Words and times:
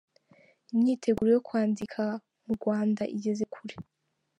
Imyiteguro 0.73 1.29
yo 1.35 1.41
kwandika 1.47 2.01
mu 2.43 2.51
Rwanda 2.57 3.03
igeze 3.15 3.43
kure 3.53 3.75